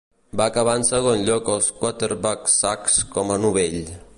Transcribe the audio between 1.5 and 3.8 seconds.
als quarterback sacks com a novell.